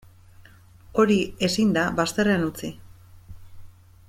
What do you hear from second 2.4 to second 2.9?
utzi.